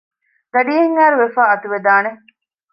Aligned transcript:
ގަޑިއެއްހާއިރުވެފައި 0.53 1.49
އަތުވެދާނެ 1.51 2.09